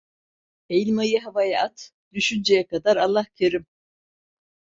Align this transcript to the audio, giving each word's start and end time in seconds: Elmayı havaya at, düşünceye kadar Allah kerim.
Elmayı 0.69 1.19
havaya 1.21 1.63
at, 1.65 1.91
düşünceye 2.13 2.67
kadar 2.67 2.97
Allah 2.97 3.25
kerim. 3.35 3.65